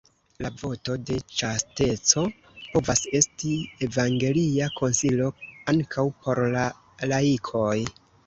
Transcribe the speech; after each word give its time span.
La 0.43 0.49
voto 0.59 0.93
de 1.09 1.17
ĉasteco 1.39 2.23
povas 2.69 3.03
esti 3.19 3.53
evangelia 3.89 4.71
konsilo 4.81 5.29
ankaŭ 5.75 6.09
por 6.23 6.43
la 6.57 6.65
laikoj. 7.13 7.79